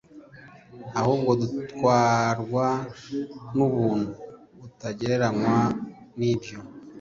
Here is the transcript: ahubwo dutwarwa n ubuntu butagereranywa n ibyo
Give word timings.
ahubwo 0.99 1.31
dutwarwa 1.41 2.67
n 3.55 3.57
ubuntu 3.67 4.09
butagereranywa 4.59 5.57
n 6.17 6.19
ibyo 6.31 6.57